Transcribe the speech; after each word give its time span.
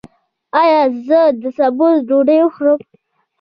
ایا 0.61 0.81
زه 1.07 1.21
د 1.41 1.43
سبوس 1.57 1.97
ډوډۍ 2.07 2.39
وخورم؟ 2.43 2.79